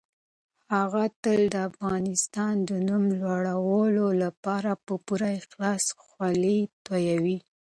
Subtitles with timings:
[0.75, 7.37] هغه تل د افغانستان د نوم لوړولو لپاره په پوره اخلاص خولې تويوي.